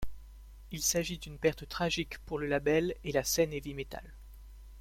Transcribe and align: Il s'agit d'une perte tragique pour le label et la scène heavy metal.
Il 0.71 0.81
s'agit 0.81 1.19
d'une 1.19 1.37
perte 1.37 1.69
tragique 1.69 2.17
pour 2.25 2.39
le 2.39 2.47
label 2.47 2.95
et 3.03 3.11
la 3.11 3.23
scène 3.23 3.53
heavy 3.53 3.75
metal. 3.75 4.15